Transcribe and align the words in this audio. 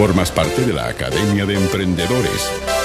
Formas 0.00 0.30
parte 0.32 0.64
de 0.64 0.72
la 0.72 0.88
Academia 0.88 1.44
de 1.44 1.56
Emprendedores. 1.56 2.79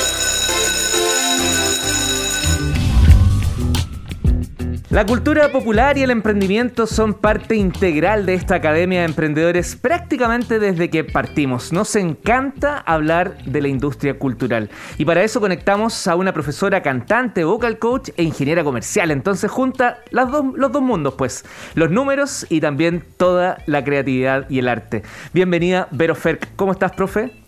La 4.95 5.05
cultura 5.05 5.51
popular 5.51 5.97
y 5.97 6.03
el 6.03 6.09
emprendimiento 6.09 6.87
son 6.87 7.15
parte 7.15 7.57
integral 7.57 8.25
de 8.25 8.33
esta 8.33 8.55
Academia 8.55 9.01
de 9.01 9.07
Emprendedores 9.07 9.75
prácticamente 9.75 10.57
desde 10.57 10.89
que 10.89 11.03
partimos. 11.03 11.73
Nos 11.73 11.97
encanta 11.97 12.77
hablar 12.77 13.43
de 13.43 13.61
la 13.61 13.67
industria 13.67 14.17
cultural 14.17 14.69
y 14.97 15.03
para 15.03 15.21
eso 15.21 15.41
conectamos 15.41 16.07
a 16.07 16.15
una 16.15 16.31
profesora 16.31 16.81
cantante, 16.81 17.43
vocal 17.43 17.77
coach 17.77 18.11
e 18.15 18.23
ingeniera 18.23 18.63
comercial. 18.63 19.11
Entonces 19.11 19.51
junta 19.51 19.97
los 20.11 20.31
dos 20.31 20.81
mundos, 20.81 21.15
pues, 21.15 21.43
los 21.73 21.91
números 21.91 22.45
y 22.47 22.61
también 22.61 23.03
toda 23.17 23.57
la 23.65 23.83
creatividad 23.83 24.49
y 24.49 24.59
el 24.59 24.69
arte. 24.69 25.03
Bienvenida, 25.33 25.89
Vero. 25.91 26.15
¿Cómo 26.55 26.71
estás, 26.71 26.93
profe? 26.93 27.44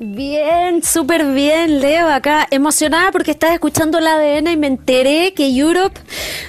Bien, 0.00 0.80
súper 0.84 1.26
bien, 1.32 1.80
Leo, 1.80 2.08
acá 2.08 2.46
emocionada 2.52 3.10
porque 3.10 3.32
estás 3.32 3.50
escuchando 3.52 3.98
la 3.98 4.14
ADN 4.14 4.46
y 4.46 4.56
me 4.56 4.68
enteré 4.68 5.34
que 5.34 5.48
Europe 5.48 6.00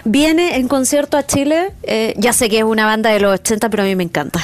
viene 0.05 0.57
en 0.57 0.67
concierto 0.67 1.17
a 1.17 1.25
Chile. 1.25 1.71
Eh, 1.81 2.13
ya 2.17 2.31
sé 2.31 2.47
que 2.47 2.59
es 2.59 2.63
una 2.63 2.85
banda 2.85 3.09
de 3.09 3.19
los 3.19 3.33
80, 3.33 3.71
pero 3.71 3.81
a 3.81 3.85
mí 3.87 3.95
me 3.95 4.03
encanta. 4.03 4.39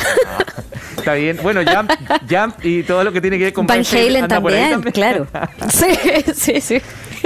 está 0.97 1.13
bien. 1.13 1.37
Bueno, 1.43 1.61
Jump, 1.63 1.91
Jump 2.27 2.65
y 2.65 2.81
todo 2.81 3.03
lo 3.03 3.11
que 3.11 3.21
tiene 3.21 3.37
que 3.37 3.43
ver 3.43 3.53
con 3.53 3.67
Van 3.67 3.83
Halen 3.85 4.27
también, 4.27 4.81
claro. 4.91 5.27
Sí, 5.69 6.33
sí, 6.33 6.59
sí. 6.59 6.81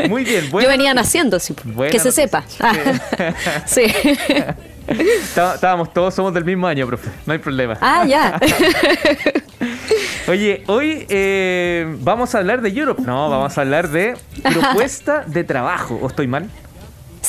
Muy 0.10 0.26
bien. 0.26 0.52
Yo 0.52 0.68
venía 0.68 0.94
naciendo, 0.94 1.40
sí, 1.40 1.56
que 1.90 1.98
se 1.98 2.12
sepa. 2.12 2.44
sí. 3.66 3.84
Estábamos 4.90 5.94
todos, 5.94 6.14
somos 6.14 6.34
del 6.34 6.46
mismo 6.46 6.68
año, 6.68 6.88
profe. 6.88 7.10
No 7.26 7.34
hay 7.34 7.40
problema. 7.40 7.78
Ah, 7.82 8.06
ya. 8.06 8.40
Oye, 10.28 10.64
hoy 10.68 11.06
eh, 11.10 11.96
vamos 12.02 12.36
a 12.36 12.40
hablar 12.40 12.62
de 12.62 12.70
Europe. 12.70 13.02
No, 13.06 13.30
vamos 13.30 13.58
a 13.58 13.62
hablar 13.62 13.90
de 13.90 14.16
propuesta 14.42 15.24
de 15.26 15.44
trabajo. 15.44 16.00
¿O 16.02 16.08
estoy 16.08 16.28
mal? 16.28 16.50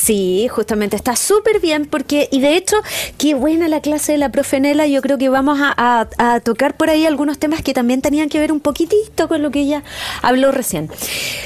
Sí, 0.01 0.47
justamente 0.47 0.95
está 0.95 1.15
súper 1.15 1.59
bien 1.59 1.85
porque, 1.85 2.27
y 2.31 2.41
de 2.41 2.57
hecho, 2.57 2.77
qué 3.19 3.35
buena 3.35 3.67
la 3.67 3.81
clase 3.81 4.13
de 4.13 4.17
la 4.17 4.29
profenela, 4.29 4.87
yo 4.87 4.99
creo 4.99 5.19
que 5.19 5.29
vamos 5.29 5.59
a, 5.61 6.07
tocar 6.43 6.75
por 6.75 6.89
ahí 6.89 7.05
algunos 7.05 7.37
temas 7.37 7.61
que 7.61 7.73
también 7.73 8.01
tenían 8.01 8.27
que 8.27 8.39
ver 8.39 8.51
un 8.51 8.59
poquitito 8.59 9.27
con 9.27 9.43
lo 9.43 9.51
que 9.51 9.59
ella 9.59 9.83
habló 10.23 10.51
recién. 10.51 10.89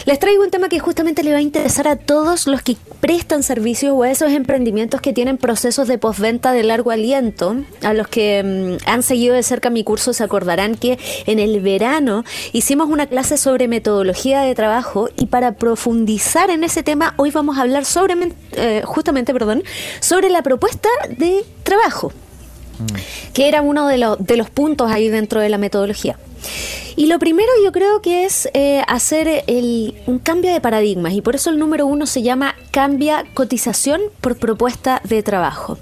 Les 0.05 0.19
traigo 0.19 0.41
un 0.43 0.51
tema 0.51 0.69
que 0.69 0.79
justamente 0.79 1.23
le 1.23 1.31
va 1.31 1.39
a 1.39 1.41
interesar 1.41 1.87
a 1.87 1.97
todos 1.97 2.47
los 2.47 2.61
que 2.61 2.77
prestan 3.01 3.43
servicios 3.43 3.93
o 3.93 4.03
a 4.03 4.11
esos 4.11 4.31
emprendimientos 4.31 5.01
que 5.01 5.11
tienen 5.11 5.37
procesos 5.37 5.89
de 5.89 5.97
postventa 5.97 6.53
de 6.53 6.63
largo 6.63 6.91
aliento. 6.91 7.57
A 7.83 7.93
los 7.93 8.07
que 8.07 8.41
mm, 8.43 8.89
han 8.89 9.03
seguido 9.03 9.35
de 9.35 9.43
cerca 9.43 9.69
mi 9.69 9.83
curso 9.83 10.13
se 10.13 10.23
acordarán 10.23 10.75
que 10.75 10.97
en 11.25 11.39
el 11.39 11.59
verano 11.59 12.23
hicimos 12.53 12.89
una 12.89 13.07
clase 13.07 13.37
sobre 13.37 13.67
metodología 13.67 14.41
de 14.41 14.55
trabajo 14.55 15.09
y 15.17 15.25
para 15.25 15.53
profundizar 15.53 16.49
en 16.49 16.63
ese 16.63 16.83
tema 16.83 17.13
hoy 17.17 17.31
vamos 17.31 17.57
a 17.57 17.61
hablar 17.61 17.83
sobre 17.83 18.15
eh, 18.55 18.81
justamente, 18.85 19.33
perdón, 19.33 19.63
sobre 19.99 20.29
la 20.29 20.41
propuesta 20.41 20.89
de 21.09 21.45
trabajo, 21.63 22.11
que 23.33 23.47
era 23.47 23.61
uno 23.61 23.87
de, 23.87 24.15
de 24.19 24.37
los 24.37 24.49
puntos 24.49 24.91
ahí 24.91 25.09
dentro 25.09 25.39
de 25.39 25.49
la 25.49 25.57
metodología. 25.57 26.17
Y 26.95 27.07
lo 27.07 27.19
primero 27.19 27.49
yo 27.63 27.71
creo 27.71 28.01
que 28.01 28.25
es 28.25 28.49
eh, 28.53 28.81
hacer 28.87 29.43
un 30.07 30.19
cambio 30.19 30.53
de 30.53 30.61
paradigmas 30.61 31.13
y 31.13 31.21
por 31.21 31.35
eso 31.35 31.49
el 31.49 31.59
número 31.59 31.85
uno 31.85 32.05
se 32.05 32.21
llama 32.21 32.55
cambia 32.71 33.25
cotización 33.33 34.01
por 34.21 34.37
propuesta 34.37 35.01
de 35.03 35.21
trabajo. 35.21 35.77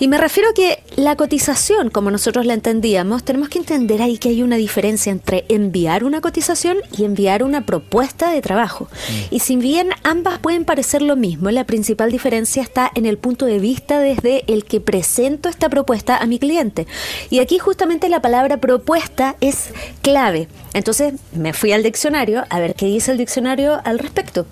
Y 0.00 0.08
me 0.08 0.18
refiero 0.18 0.50
a 0.50 0.54
que 0.54 0.82
la 0.96 1.16
cotización, 1.16 1.90
como 1.90 2.10
nosotros 2.10 2.46
la 2.46 2.54
entendíamos, 2.54 3.24
tenemos 3.24 3.48
que 3.48 3.58
entender 3.58 4.00
ahí 4.00 4.18
que 4.18 4.28
hay 4.28 4.42
una 4.42 4.56
diferencia 4.56 5.10
entre 5.10 5.44
enviar 5.48 6.04
una 6.04 6.20
cotización 6.20 6.78
y 6.96 7.04
enviar 7.04 7.42
una 7.42 7.66
propuesta 7.66 8.30
de 8.30 8.40
trabajo. 8.40 8.84
Mm. 8.84 9.34
Y 9.34 9.40
si 9.40 9.56
bien 9.56 9.88
ambas 10.04 10.38
pueden 10.38 10.64
parecer 10.64 11.02
lo 11.02 11.16
mismo, 11.16 11.50
la 11.50 11.64
principal 11.64 12.12
diferencia 12.12 12.62
está 12.62 12.90
en 12.94 13.06
el 13.06 13.18
punto 13.18 13.46
de 13.46 13.58
vista 13.58 13.98
desde 13.98 14.44
el 14.46 14.64
que 14.64 14.80
presento 14.80 15.48
esta 15.48 15.68
propuesta 15.68 16.16
a 16.16 16.26
mi 16.26 16.38
cliente. 16.38 16.86
Y 17.30 17.40
aquí 17.40 17.58
justamente 17.58 18.08
la 18.08 18.22
palabra 18.22 18.58
propuesta 18.58 19.36
es 19.40 19.70
clave. 20.02 20.48
Entonces 20.74 21.14
me 21.32 21.52
fui 21.52 21.72
al 21.72 21.82
diccionario 21.82 22.44
a 22.50 22.60
ver 22.60 22.74
qué 22.74 22.86
dice 22.86 23.12
el 23.12 23.18
diccionario 23.18 23.80
al 23.84 23.98
respecto. 23.98 24.46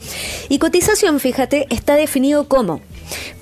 Y 0.48 0.58
cotización, 0.58 1.20
fíjate, 1.20 1.66
está 1.70 1.94
definido 1.94 2.48
como 2.48 2.80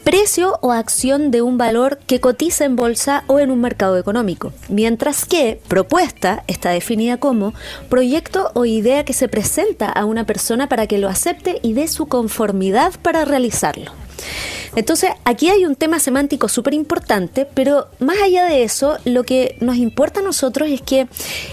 precio 0.05 0.59
o 0.61 0.73
acción 0.73 1.31
de 1.31 1.41
un 1.41 1.57
valor 1.57 1.99
que 2.07 2.21
cotiza 2.21 2.65
en 2.65 2.77
bolsa 2.77 3.25
o 3.27 3.41
en 3.41 3.51
un 3.51 3.61
mercado 3.61 3.97
económico, 3.97 4.53
mientras 4.69 5.25
que 5.25 5.61
propuesta 5.67 6.45
está 6.47 6.71
definida 6.71 7.17
como 7.17 7.55
proyecto 7.89 8.51
o 8.55 8.67
idea 8.67 9.05
que 9.05 9.15
se 9.15 9.29
presenta 9.29 9.89
a 9.89 10.05
una 10.05 10.27
persona 10.27 10.69
para 10.69 10.87
que 10.87 10.99
lo 10.99 11.09
acepte 11.09 11.59
y 11.63 11.73
dé 11.73 11.89
su 11.89 12.07
conformidad 12.07 12.93
para 13.01 13.25
realizarlo. 13.25 14.04
Entonces, 14.77 15.11
aquí 15.25 15.51
hay 15.51 15.65
un 15.65 15.77
tema 15.77 16.01
semántico 16.01 16.49
súper 16.49 16.75
importante, 16.75 17.47
pero 17.55 17.87
más 18.01 18.17
allá 18.21 18.45
de 18.45 18.65
eso, 18.65 18.99
lo 19.05 19.23
que 19.23 19.57
nos 19.61 19.77
importa 19.77 20.21
a 20.21 20.23
nosotros 20.23 20.69
es 20.69 20.83
que 20.83 21.07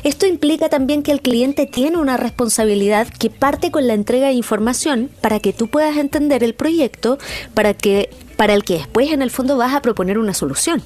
esto 0.03 0.25
implica 0.25 0.69
también 0.69 1.03
que 1.03 1.11
el 1.11 1.21
cliente 1.21 1.67
tiene 1.67 1.97
una 1.97 2.17
responsabilidad 2.17 3.07
que 3.07 3.29
parte 3.29 3.69
con 3.69 3.85
la 3.87 3.93
entrega 3.93 4.27
de 4.27 4.33
información 4.33 5.11
para 5.21 5.39
que 5.39 5.53
tú 5.53 5.67
puedas 5.67 5.97
entender 5.97 6.43
el 6.43 6.55
proyecto, 6.55 7.19
para 7.53 7.73
que 7.75 8.09
para 8.37 8.55
el 8.55 8.63
que 8.63 8.79
después 8.79 9.11
en 9.11 9.21
el 9.21 9.29
fondo 9.29 9.55
vas 9.55 9.75
a 9.75 9.83
proponer 9.83 10.17
una 10.17 10.33
solución. 10.33 10.81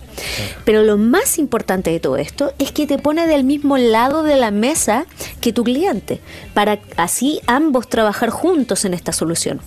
Pero 0.66 0.84
lo 0.84 0.98
más 0.98 1.38
importante 1.38 1.90
de 1.90 2.02
todo 2.02 2.18
esto 2.18 2.52
es 2.60 2.74
que 2.74 2.86
te 2.86 2.98
pone 2.98 3.28
del 3.28 3.46
mismo 3.46 3.78
lado 3.78 4.24
de 4.24 4.36
la 4.36 4.52
mesa 4.52 5.06
que 5.40 5.54
tu 5.54 5.64
cliente, 5.64 6.20
para 6.54 6.80
así 6.98 7.40
ambos 7.48 7.88
trabajar 7.88 8.30
juntos 8.30 8.84
en 8.84 8.94
esta 8.94 9.14
solución. 9.14 9.62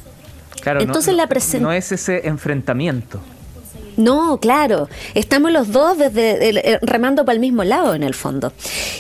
Claro, 0.69 0.81
Entonces 0.83 1.15
la 1.15 1.27
no 1.61 1.73
es 1.73 1.93
ese 1.93 2.27
enfrentamiento. 2.29 3.21
No, 3.97 4.39
claro, 4.39 4.89
estamos 5.15 5.51
los 5.51 5.73
dos 5.73 5.99
desde 5.99 6.51
eh, 6.51 6.79
remando 6.83 7.25
para 7.25 7.35
el 7.35 7.41
mismo 7.41 7.65
lado 7.65 7.95
en 7.95 8.05
el 8.05 8.15
fondo. 8.15 8.53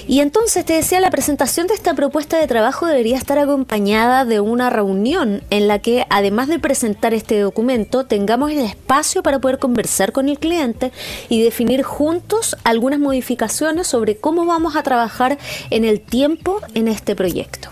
Y 0.08 0.20
entonces 0.20 0.64
te 0.64 0.72
decía, 0.72 0.98
la 0.98 1.10
presentación 1.10 1.66
de 1.66 1.74
esta 1.74 1.92
propuesta 1.92 2.38
de 2.38 2.48
trabajo 2.48 2.86
debería 2.86 3.18
estar 3.18 3.38
acompañada 3.38 4.24
de 4.24 4.40
una 4.40 4.70
reunión 4.70 5.42
en 5.50 5.68
la 5.68 5.78
que, 5.78 6.04
además 6.10 6.48
de 6.48 6.58
presentar 6.58 7.12
este 7.12 7.38
documento, 7.38 8.06
tengamos 8.06 8.50
el 8.50 8.60
espacio 8.60 9.22
para 9.22 9.38
poder 9.38 9.58
conversar 9.58 10.10
con 10.10 10.28
el 10.28 10.38
cliente 10.38 10.90
y 11.28 11.42
definir 11.42 11.82
juntos 11.84 12.56
algunas 12.64 12.98
modificaciones 12.98 13.86
sobre 13.86 14.16
cómo 14.16 14.46
vamos 14.46 14.74
a 14.74 14.82
trabajar 14.82 15.38
en 15.70 15.84
el 15.84 16.00
tiempo 16.00 16.60
en 16.74 16.88
este 16.88 17.14
proyecto. 17.14 17.68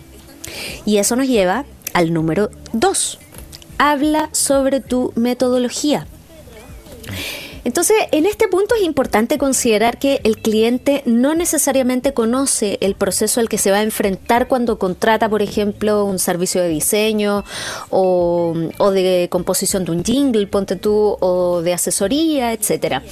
Y 0.85 0.99
eso 0.99 1.17
nos 1.17 1.27
lleva 1.27 1.65
al 1.93 2.13
número 2.13 2.51
dos. 2.73 3.19
Habla 3.79 4.31
sobre 4.33 4.81
tu 4.81 5.13
metodología. 5.17 6.07
Entonces, 7.67 7.97
en 8.13 8.27
este 8.27 8.47
punto 8.47 8.77
es 8.77 8.83
importante 8.83 9.39
considerar 9.39 9.99
que 9.99 10.21
el 10.23 10.39
cliente 10.39 11.03
no 11.05 11.35
necesariamente 11.35 12.15
conoce 12.15 12.79
el 12.81 12.95
proceso 12.95 13.41
al 13.41 13.49
que 13.49 13.59
se 13.59 13.73
va 13.73 13.79
a 13.79 13.83
enfrentar 13.83 14.47
cuando 14.47 14.79
contrata, 14.79 15.29
por 15.29 15.43
ejemplo, 15.43 16.05
un 16.05 16.21
servicio 16.21 16.63
de 16.63 16.69
diseño 16.69 17.45
o, 17.91 18.55
de 18.95 19.27
composición 19.33 19.85
de 19.85 19.91
un 19.91 20.05
jingle, 20.05 20.47
ponte 20.47 20.77
tú, 20.77 21.17
o 21.19 21.61
de 21.61 21.73
asesoría, 21.73 22.53
etcétera. 22.53 23.03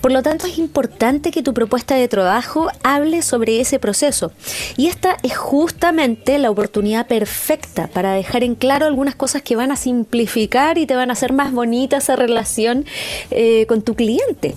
Por 0.00 0.12
lo 0.12 0.22
tanto, 0.22 0.46
es 0.46 0.56
importante 0.56 1.32
que 1.32 1.42
tu 1.42 1.52
propuesta 1.52 1.96
de 1.96 2.06
trabajo 2.06 2.68
hable 2.84 3.22
sobre 3.22 3.60
ese 3.60 3.80
proceso. 3.80 4.30
Y 4.76 4.86
esta 4.86 5.16
es 5.24 5.36
justamente 5.36 6.38
la 6.38 6.52
oportunidad 6.52 7.08
perfecta 7.08 7.88
para 7.88 8.12
dejar 8.12 8.44
en 8.44 8.54
claro 8.54 8.86
algunas 8.86 9.16
cosas 9.16 9.42
que 9.42 9.56
van 9.56 9.72
a 9.72 9.76
simplificar 9.76 10.78
y 10.78 10.86
te 10.86 10.94
van 10.94 11.10
a 11.10 11.14
hacer 11.14 11.32
más 11.32 11.50
bonita 11.50 11.96
esa 11.96 12.14
relación 12.14 12.84
eh, 13.32 13.66
con 13.66 13.82
tu 13.82 13.95
cliente. 13.96 14.54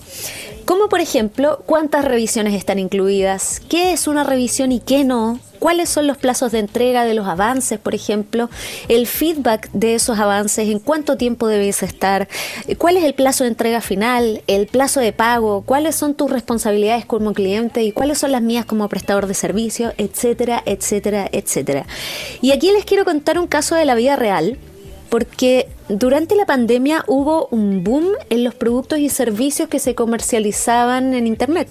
Como 0.65 0.87
por 0.87 1.01
ejemplo, 1.01 1.63
cuántas 1.65 2.05
revisiones 2.05 2.53
están 2.53 2.77
incluidas, 2.77 3.59
qué 3.59 3.91
es 3.91 4.07
una 4.07 4.23
revisión 4.23 4.71
y 4.71 4.79
qué 4.79 5.03
no, 5.03 5.39
cuáles 5.57 5.89
son 5.89 6.05
los 6.05 6.17
plazos 6.17 6.51
de 6.51 6.59
entrega 6.59 7.05
de 7.05 7.15
los 7.15 7.27
avances, 7.27 7.79
por 7.79 7.95
ejemplo, 7.95 8.51
el 8.87 9.07
feedback 9.07 9.71
de 9.73 9.95
esos 9.95 10.19
avances, 10.19 10.69
en 10.69 10.77
cuánto 10.77 11.17
tiempo 11.17 11.47
debes 11.47 11.81
estar, 11.81 12.27
cuál 12.77 12.97
es 12.97 13.03
el 13.03 13.15
plazo 13.15 13.45
de 13.45 13.49
entrega 13.49 13.81
final, 13.81 14.43
el 14.45 14.67
plazo 14.67 14.99
de 14.99 15.11
pago, 15.11 15.63
cuáles 15.65 15.95
son 15.95 16.13
tus 16.13 16.29
responsabilidades 16.29 17.03
como 17.03 17.33
cliente 17.33 17.81
y 17.81 17.91
cuáles 17.91 18.19
son 18.19 18.31
las 18.31 18.43
mías 18.43 18.65
como 18.65 18.87
prestador 18.89 19.25
de 19.25 19.33
servicio, 19.33 19.93
etcétera, 19.97 20.61
etcétera, 20.67 21.27
etcétera. 21.31 21.87
Y 22.41 22.51
aquí 22.51 22.71
les 22.71 22.85
quiero 22.85 23.05
contar 23.05 23.39
un 23.39 23.47
caso 23.47 23.73
de 23.73 23.85
la 23.85 23.95
vida 23.95 24.15
real 24.15 24.59
porque 25.09 25.67
durante 25.87 26.35
la 26.35 26.45
pandemia 26.45 27.03
hubo 27.07 27.47
un 27.51 27.83
boom 27.83 28.07
en 28.29 28.43
los 28.43 28.55
productos 28.55 28.99
y 28.99 29.09
servicios 29.09 29.69
que 29.69 29.79
se 29.79 29.95
comercializaban 29.95 31.13
en 31.13 31.27
Internet 31.27 31.67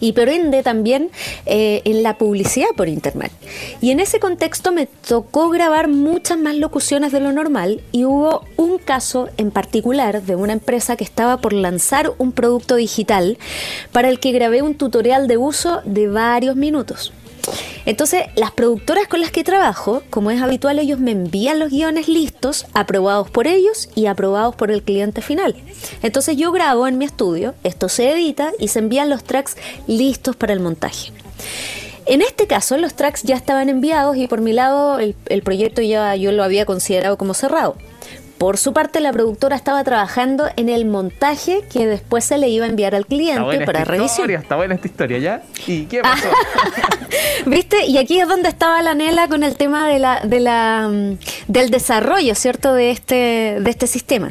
y 0.00 0.12
por 0.12 0.28
ende 0.28 0.62
también 0.62 1.10
eh, 1.46 1.82
en 1.84 2.02
la 2.02 2.18
publicidad 2.18 2.68
por 2.76 2.88
internet. 2.88 3.32
Y 3.80 3.90
en 3.90 4.00
ese 4.00 4.20
contexto 4.20 4.72
me 4.72 4.86
tocó 4.86 5.50
grabar 5.50 5.88
muchas 5.88 6.38
más 6.38 6.56
locuciones 6.56 7.12
de 7.12 7.20
lo 7.20 7.32
normal 7.32 7.82
y 7.92 8.04
hubo 8.04 8.44
un 8.56 8.78
caso 8.78 9.28
en 9.36 9.50
particular 9.50 10.22
de 10.22 10.36
una 10.36 10.52
empresa 10.52 10.96
que 10.96 11.04
estaba 11.04 11.38
por 11.38 11.52
lanzar 11.52 12.12
un 12.18 12.32
producto 12.32 12.76
digital 12.76 13.38
para 13.92 14.08
el 14.08 14.20
que 14.20 14.32
grabé 14.32 14.62
un 14.62 14.74
tutorial 14.74 15.28
de 15.28 15.36
uso 15.36 15.80
de 15.84 16.08
varios 16.08 16.56
minutos. 16.56 17.12
Entonces, 17.86 18.24
las 18.34 18.50
productoras 18.50 19.08
con 19.08 19.20
las 19.20 19.30
que 19.30 19.44
trabajo, 19.44 20.02
como 20.10 20.30
es 20.30 20.40
habitual, 20.40 20.78
ellos 20.78 20.98
me 20.98 21.10
envían 21.10 21.58
los 21.58 21.70
guiones 21.70 22.08
listos, 22.08 22.66
aprobados 22.72 23.30
por 23.30 23.46
ellos 23.46 23.88
y 23.94 24.06
aprobados 24.06 24.54
por 24.54 24.70
el 24.70 24.82
cliente 24.82 25.22
final. 25.22 25.54
Entonces 26.02 26.36
yo 26.36 26.52
grabo 26.52 26.86
en 26.86 26.98
mi 26.98 27.04
estudio, 27.04 27.54
esto 27.62 27.88
se 27.88 28.10
edita 28.10 28.52
y 28.58 28.68
se 28.68 28.78
envían 28.78 29.10
los 29.10 29.24
tracks 29.24 29.56
listos 29.86 30.36
para 30.36 30.52
el 30.52 30.60
montaje. 30.60 31.12
En 32.06 32.20
este 32.20 32.46
caso, 32.46 32.76
los 32.76 32.94
tracks 32.94 33.22
ya 33.22 33.34
estaban 33.34 33.68
enviados 33.68 34.16
y 34.16 34.26
por 34.26 34.40
mi 34.40 34.52
lado 34.52 34.98
el, 34.98 35.14
el 35.26 35.42
proyecto 35.42 35.80
ya 35.80 36.14
yo 36.16 36.32
lo 36.32 36.44
había 36.44 36.66
considerado 36.66 37.16
como 37.16 37.32
cerrado. 37.32 37.76
Por 38.44 38.58
su 38.58 38.74
parte, 38.74 39.00
la 39.00 39.10
productora 39.10 39.56
estaba 39.56 39.82
trabajando 39.84 40.44
en 40.56 40.68
el 40.68 40.84
montaje 40.84 41.62
que 41.72 41.86
después 41.86 42.26
se 42.26 42.36
le 42.36 42.50
iba 42.50 42.66
a 42.66 42.68
enviar 42.68 42.94
al 42.94 43.06
cliente 43.06 43.64
para 43.64 43.86
revisión. 43.86 44.30
está 44.32 44.56
buena 44.56 44.74
esta 44.74 44.86
historia, 44.86 45.16
¿ya? 45.16 45.42
¿Y 45.66 45.86
qué 45.86 46.02
pasó? 46.02 46.28
¿Viste? 47.46 47.86
Y 47.86 47.96
aquí 47.96 48.20
es 48.20 48.28
donde 48.28 48.50
estaba 48.50 48.82
la 48.82 48.92
Nela 48.92 49.28
con 49.28 49.44
el 49.44 49.56
tema 49.56 49.88
de 49.88 49.98
la, 49.98 50.20
de 50.20 50.40
la, 50.40 50.90
mm, 50.92 51.16
del 51.48 51.70
desarrollo, 51.70 52.34
¿cierto? 52.34 52.74
De 52.74 52.90
este, 52.90 53.14
de 53.60 53.70
este 53.70 53.86
sistema. 53.86 54.30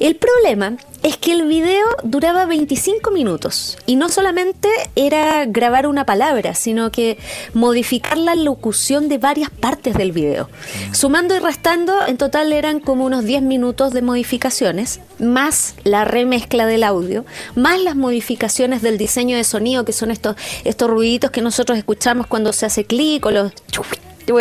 El 0.00 0.16
problema 0.16 0.72
es 1.04 1.18
que 1.18 1.32
el 1.32 1.46
video 1.46 1.84
duraba 2.02 2.46
25 2.46 3.10
minutos 3.10 3.76
y 3.84 3.96
no 3.96 4.08
solamente 4.08 4.70
era 4.96 5.44
grabar 5.44 5.86
una 5.86 6.06
palabra, 6.06 6.54
sino 6.54 6.90
que 6.90 7.18
modificar 7.52 8.16
la 8.16 8.34
locución 8.34 9.10
de 9.10 9.18
varias 9.18 9.50
partes 9.50 9.98
del 9.98 10.12
video. 10.12 10.48
Sumando 10.92 11.36
y 11.36 11.40
restando, 11.40 11.94
en 12.06 12.16
total 12.16 12.54
eran 12.54 12.80
como 12.80 13.04
unos 13.04 13.24
10 13.26 13.42
minutos 13.42 13.92
de 13.92 14.00
modificaciones, 14.00 15.00
más 15.18 15.74
la 15.84 16.06
remezcla 16.06 16.64
del 16.64 16.82
audio, 16.82 17.26
más 17.54 17.78
las 17.80 17.96
modificaciones 17.96 18.80
del 18.80 18.96
diseño 18.96 19.36
de 19.36 19.44
sonido, 19.44 19.84
que 19.84 19.92
son 19.92 20.10
estos, 20.10 20.36
estos 20.64 20.88
ruiditos 20.88 21.30
que 21.30 21.42
nosotros 21.42 21.76
escuchamos 21.76 22.26
cuando 22.26 22.50
se 22.54 22.64
hace 22.64 22.86
clic 22.86 23.26
o 23.26 23.30
los 23.30 23.52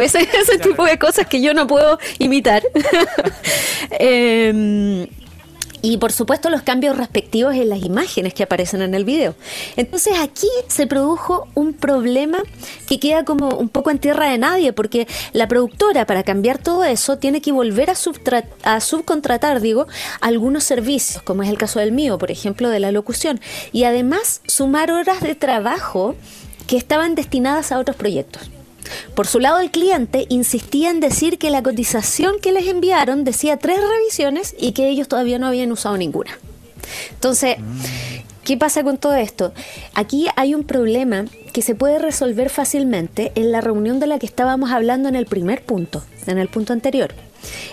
ese, 0.01 0.21
ese 0.42 0.60
tipo 0.60 0.86
de 0.86 0.98
cosas 0.98 1.27
que 1.27 1.42
yo 1.42 1.54
no 1.54 1.68
puedo 1.68 2.00
imitar. 2.19 2.63
eh, 4.00 5.10
y 5.83 5.97
por 5.97 6.13
supuesto 6.13 6.50
los 6.50 6.62
cambios 6.62 6.97
respectivos 6.97 7.53
en 7.56 7.68
las 7.68 7.83
imágenes 7.83 8.33
que 8.33 8.44
aparecen 8.44 8.81
en 8.81 8.95
el 8.95 9.03
video. 9.03 9.35
Entonces 9.75 10.13
aquí 10.18 10.47
se 10.68 10.88
produjo 10.88 11.50
un 11.56 11.74
problema 11.74 12.39
que 12.88 13.00
queda 13.00 13.25
como 13.25 13.50
un 13.50 13.68
poco 13.68 13.91
en 13.91 14.00
tierra 14.00 14.30
de 14.30 14.38
nadie, 14.38 14.71
porque 14.71 15.07
la 15.33 15.50
productora 15.50 16.06
para 16.06 16.24
cambiar 16.24 16.57
todo 16.57 16.85
eso 16.85 17.18
tiene 17.18 17.41
que 17.41 17.51
volver 17.51 17.89
a, 17.89 17.95
a 18.63 18.80
subcontratar, 18.80 19.59
digo, 19.59 19.85
algunos 20.21 20.63
servicios, 20.63 21.21
como 21.21 21.44
es 21.44 21.50
el 21.50 21.57
caso 21.57 21.80
del 21.80 21.91
mío, 21.91 22.18
por 22.18 22.31
ejemplo, 22.31 22.69
de 22.69 22.79
la 22.79 22.94
locución, 22.94 23.41
y 23.74 23.83
además 23.83 24.39
sumar 24.47 24.89
horas 24.89 25.19
de 25.19 25.36
trabajo 25.36 26.15
que 26.65 26.77
estaban 26.77 27.13
destinadas 27.13 27.74
a 27.74 27.79
otros 27.79 27.97
proyectos. 27.97 28.50
Por 29.15 29.27
su 29.27 29.39
lado, 29.39 29.59
el 29.59 29.71
cliente 29.71 30.25
insistía 30.30 30.89
en 30.89 31.00
decir 31.00 31.38
que 31.38 31.50
la 31.50 31.63
cotización 31.63 32.35
que 32.41 32.51
les 32.51 32.68
enviaron 32.68 33.24
decía 33.24 33.57
tres 33.57 33.80
revisiones 33.80 34.56
y 34.59 34.71
que 34.71 34.89
ellos 34.89 35.07
todavía 35.07 35.39
no 35.39 35.47
habían 35.47 35.71
usado 35.71 35.97
ninguna. 35.97 36.38
Entonces, 37.12 37.57
¿qué 38.44 38.57
pasa 38.57 38.83
con 38.83 38.97
todo 38.97 39.15
esto? 39.15 39.53
Aquí 39.94 40.27
hay 40.35 40.53
un 40.53 40.63
problema 40.63 41.25
que 41.53 41.62
se 41.62 41.75
puede 41.75 42.00
resolver 42.00 42.50
fácilmente 42.50 43.31
en 43.35 43.51
la 43.51 43.62
reunión 43.62 44.00
de 44.00 44.07
la 44.07 44.19
que 44.19 44.25
estábamos 44.25 44.71
hablando 44.71 45.09
en 45.09 45.15
el 45.15 45.25
primer 45.25 45.63
punto, 45.63 46.03
en 46.27 46.38
el 46.38 46.50
punto 46.50 46.74
anterior 46.74 47.13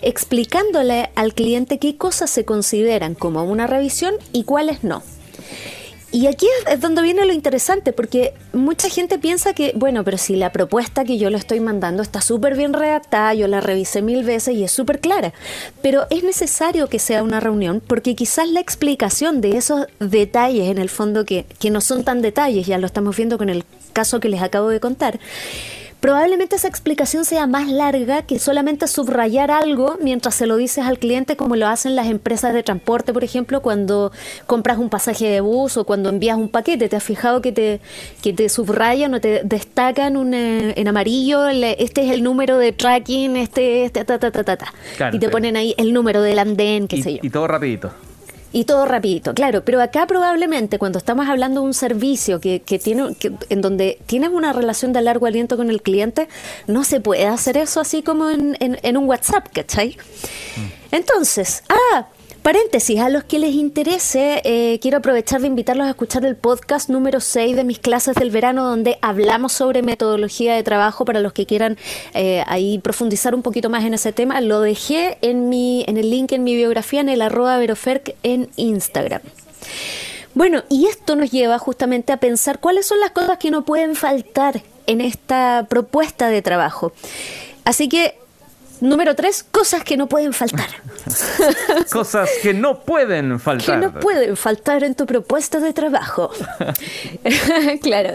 explicándole 0.03 1.11
al 1.15 1.35
cliente 1.35 1.79
qué 1.79 1.97
cosas 1.97 2.31
se 2.31 2.45
consideran 2.45 3.15
como 3.15 3.45
una 3.45 3.67
revisión 3.67 4.15
y 4.33 4.45
cuáles 4.45 4.85
no. 4.85 5.03
Y 6.13 6.27
aquí 6.27 6.49
es, 6.67 6.81
donde 6.81 7.03
viene 7.03 7.25
lo 7.25 7.33
interesante, 7.33 7.93
porque 7.93 8.35
mucha 8.53 8.89
gente 8.89 9.19
piensa 9.19 9.55
que, 9.55 9.73
bueno, 9.77 10.03
pero 10.03 10.19
si 10.19 10.35
la 10.35 10.51
propuesta 10.51 11.05
que 11.05 11.19
yo 11.19 11.31
le 11.31 11.39
estoy 11.39 11.61
mandando 11.61 12.03
está 12.03 12.21
súper 12.21 12.57
bien 12.57 12.73
redactada, 12.73 13.33
yo 13.35 13.47
la 13.47 13.61
revisé 13.61 14.03
mil 14.03 14.25
veces 14.25 14.57
y 14.57 14.65
es 14.65 14.73
súper 14.73 14.99
clara, 14.99 15.33
pero 15.83 16.07
es 16.11 16.25
necesario 16.25 16.89
que 16.89 16.99
sea 16.99 17.23
una 17.23 17.39
reunión 17.39 17.81
porque 17.87 18.17
quizás 18.17 18.49
la 18.49 18.59
explicación 18.59 19.41
de 19.41 19.57
esos 19.57 19.87
detalles, 20.01 20.69
en 20.69 20.79
el 20.79 20.89
fondo 20.89 21.25
que, 21.25 21.47
que 21.61 21.71
no 21.71 21.81
son 21.81 22.03
tan 22.03 22.23
detalles, 22.23 22.67
ya 22.67 22.79
lo 22.79 22.87
estamos 22.87 23.17
viendo 23.17 23.39
con 23.39 23.49
el 23.49 23.65
caso 23.93 24.19
que 24.19 24.29
les 24.29 24.43
acabo 24.43 24.69
de 24.69 24.81
contar, 24.81 25.21
probablemente 26.01 26.57
esa 26.57 26.69
explicación 26.69 27.25
sea 27.25 27.47
más 27.47 27.69
larga 27.69 28.23
que 28.23 28.39
solamente 28.39 28.87
subrayar 28.87 29.51
algo 29.51 29.99
mientras 30.03 30.35
se 30.35 30.47
lo 30.47 30.57
dices 30.57 30.85
al 30.85 30.99
cliente 30.99 31.37
como 31.37 31.57
lo 31.57 31.67
hacen 31.69 31.97
las 31.97 32.07
empresas 32.07 32.55
de 32.55 32.63
transporte, 32.63 33.13
por 33.13 33.25
ejemplo, 33.25 33.63
cuando 33.63 34.13
compras 34.47 34.79
un 34.79 34.89
pasaje 34.89 35.29
de 35.29 35.41
bus 35.41 35.77
o 35.77 35.85
cuando 35.85 36.09
envías 36.09 36.37
un 36.37 36.49
paquete. 36.49 36.89
¿Te 36.89 36.97
has 36.97 37.05
fijado 37.05 37.41
que 37.41 37.53
te, 37.53 37.81
que 38.23 38.33
te 38.33 38.49
subrayan 38.49 39.15
o 39.15 39.21
te 39.21 39.43
destacan 39.45 40.17
un, 40.17 40.35
eh, 40.35 40.75
en 40.77 40.89
amarillo? 40.89 41.49
este 41.49 42.05
es 42.05 42.13
el 42.13 42.23
número 42.23 42.59
de 42.59 42.73
tracking, 42.73 43.37
este, 43.37 43.85
este, 43.85 44.05
ta, 44.05 44.19
ta, 44.19 44.31
ta, 44.31 44.45
ta, 44.45 44.57
ta. 44.57 44.73
y 45.13 45.19
te 45.19 45.29
ponen 45.29 45.57
ahí 45.57 45.75
el 45.77 45.93
número 45.93 46.23
del 46.23 46.39
andén, 46.39 46.89
qué 46.89 47.03
sé 47.03 47.15
yo. 47.15 47.21
Y 47.23 47.31
todo 47.31 47.47
rapidito 47.47 47.91
y 48.53 48.65
todo 48.65 48.85
rapidito, 48.85 49.35
claro, 49.35 49.65
pero 49.65 49.81
acá 49.81 50.07
probablemente 50.07 50.79
cuando 50.79 50.99
estamos 50.99 51.29
hablando 51.29 51.61
de 51.61 51.67
un 51.67 51.75
servicio 51.75 52.41
que, 52.41 52.61
que 52.61 52.79
tiene, 52.79 53.15
que, 53.15 53.33
en 53.49 53.61
donde 53.61 53.99
tienes 54.07 54.31
una 54.31 54.53
relación 54.53 54.93
de 54.93 55.03
largo 55.03 55.27
aliento 55.27 55.57
con 55.57 55.71
el 55.71 55.83
cliente, 55.83 56.29
no 56.67 56.85
se 56.85 57.01
puede 57.01 57.27
hacer 57.27 57.57
eso 57.57 57.81
así 57.81 58.03
como 58.03 58.31
en, 58.31 58.57
en, 58.61 58.79
en 58.83 58.97
un 58.97 59.09
WhatsApp, 59.09 59.49
¿cachai? 59.53 59.97
Mm. 60.57 60.95
Entonces, 60.95 61.63
ah, 61.69 62.07
Paréntesis, 62.43 62.99
a 63.01 63.11
los 63.11 63.25
que 63.25 63.39
les 63.39 63.55
interese, 63.55 64.41
eh, 64.45 64.79
quiero 64.81 64.99
aprovechar 64.99 65.43
de 65.43 65.47
invitarlos 65.47 65.87
a 65.87 65.91
escuchar 65.91 66.25
el 66.25 66.37
podcast 66.37 66.89
número 66.89 67.21
6 67.21 67.55
de 67.55 67.65
mis 67.65 67.79
clases 67.79 68.15
del 68.15 68.31
verano, 68.31 68.65
donde 68.65 68.97
hablamos 69.03 69.53
sobre 69.53 69.83
metodología 69.83 70.55
de 70.55 70.63
trabajo 70.63 71.05
para 71.05 71.21
los 71.21 71.35
que 71.35 71.45
quieran 71.45 71.77
eh, 72.15 72.43
ahí 72.47 72.79
profundizar 72.79 73.35
un 73.35 73.43
poquito 73.43 73.69
más 73.69 73.85
en 73.85 73.93
ese 73.93 74.13
tema. 74.13 74.41
Lo 74.41 74.63
dejé 74.63 75.19
en, 75.21 75.51
mi, 75.51 75.85
en 75.87 75.99
el 75.99 76.09
link 76.09 76.33
en 76.33 76.43
mi 76.43 76.57
biografía, 76.57 77.01
en 77.01 77.11
el 77.11 77.21
arroba 77.21 77.59
veroferc 77.59 78.15
en 78.23 78.49
Instagram. 78.57 79.21
Bueno, 80.33 80.63
y 80.71 80.87
esto 80.87 81.17
nos 81.17 81.31
lleva 81.31 81.59
justamente 81.59 82.15
a 82.15 82.17
pensar 82.17 82.59
cuáles 82.59 82.87
son 82.87 83.01
las 83.01 83.11
cosas 83.11 83.37
que 83.37 83.51
no 83.51 83.67
pueden 83.67 83.97
faltar 83.97 84.63
en 84.87 85.03
esta 85.03 85.67
propuesta 85.69 86.29
de 86.29 86.41
trabajo. 86.41 86.93
Así 87.65 87.91
que 87.91 88.15
Número 88.81 89.15
tres, 89.15 89.45
cosas 89.51 89.85
que 89.85 89.97
no 89.97 90.09
pueden 90.09 90.33
faltar. 90.33 90.69
cosas 91.93 92.31
que 92.43 92.55
no 92.55 92.81
pueden 92.81 93.39
faltar. 93.39 93.81
Que 93.81 93.87
no 93.87 94.01
pueden 94.01 94.37
faltar 94.37 94.85
en 94.85 94.95
tu 94.95 95.05
propuesta 95.05 95.61
de 95.61 95.73
trabajo. 95.75 96.31
claro. 97.83 98.11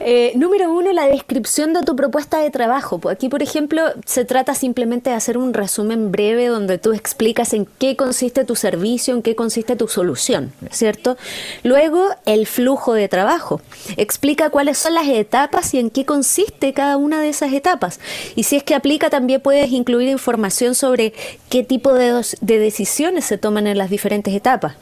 Eh, 0.00 0.32
número 0.36 0.72
uno, 0.72 0.92
la 0.92 1.06
descripción 1.06 1.72
de 1.72 1.82
tu 1.82 1.96
propuesta 1.96 2.38
de 2.38 2.50
trabajo. 2.50 2.98
Pues 2.98 3.16
aquí, 3.16 3.28
por 3.28 3.42
ejemplo, 3.42 3.82
se 4.06 4.24
trata 4.24 4.54
simplemente 4.54 5.10
de 5.10 5.16
hacer 5.16 5.36
un 5.36 5.52
resumen 5.52 6.12
breve 6.12 6.46
donde 6.46 6.78
tú 6.78 6.92
explicas 6.92 7.52
en 7.52 7.66
qué 7.66 7.96
consiste 7.96 8.44
tu 8.44 8.54
servicio, 8.54 9.14
en 9.14 9.22
qué 9.22 9.34
consiste 9.34 9.74
tu 9.74 9.88
solución, 9.88 10.52
¿cierto? 10.70 11.16
Luego, 11.64 12.08
el 12.24 12.46
flujo 12.46 12.94
de 12.94 13.08
trabajo. 13.08 13.60
Explica 13.96 14.50
cuáles 14.50 14.78
son 14.78 14.94
las 14.94 15.08
etapas 15.08 15.74
y 15.74 15.80
en 15.80 15.90
qué 15.90 16.04
consiste 16.04 16.72
cada 16.72 16.96
una 16.98 17.20
de 17.20 17.30
esas 17.30 17.52
etapas. 17.52 17.98
Y 18.36 18.44
si 18.44 18.56
es 18.56 18.62
que 18.62 18.76
aplica, 18.76 19.10
también 19.10 19.40
puedes 19.40 19.72
incluir 19.72 20.03
información 20.10 20.74
sobre 20.74 21.12
qué 21.48 21.62
tipo 21.62 21.92
de, 21.94 22.24
de 22.40 22.58
decisiones 22.58 23.24
se 23.24 23.38
toman 23.38 23.66
en 23.66 23.78
las 23.78 23.90
diferentes 23.90 24.34
etapas. 24.34 24.76